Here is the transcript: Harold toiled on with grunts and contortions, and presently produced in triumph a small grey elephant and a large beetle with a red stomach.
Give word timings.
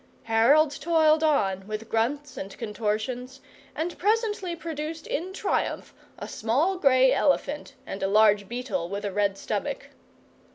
Harold 0.23 0.71
toiled 0.81 1.23
on 1.23 1.67
with 1.67 1.87
grunts 1.87 2.35
and 2.35 2.57
contortions, 2.57 3.39
and 3.75 3.99
presently 3.99 4.55
produced 4.55 5.05
in 5.05 5.31
triumph 5.31 5.93
a 6.17 6.27
small 6.27 6.75
grey 6.79 7.13
elephant 7.13 7.75
and 7.85 8.01
a 8.01 8.07
large 8.07 8.49
beetle 8.49 8.89
with 8.89 9.05
a 9.05 9.11
red 9.13 9.37
stomach. 9.37 9.89